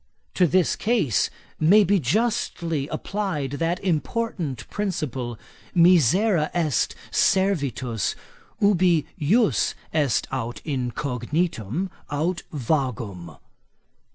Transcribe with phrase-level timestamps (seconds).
[0.33, 1.29] To this case
[1.59, 5.37] may be justly applied that important principle,
[5.75, 8.15] misera est servitus
[8.59, 13.37] ubi jus est aut incognitum aut vagum.